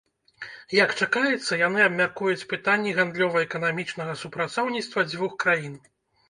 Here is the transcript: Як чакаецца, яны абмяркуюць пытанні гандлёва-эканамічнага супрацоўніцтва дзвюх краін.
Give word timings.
Як 0.83 0.93
чакаецца, 1.05 1.59
яны 1.67 1.83
абмяркуюць 1.87 2.47
пытанні 2.53 2.95
гандлёва-эканамічнага 3.01 4.17
супрацоўніцтва 4.23 5.05
дзвюх 5.13 5.39
краін. 5.47 5.79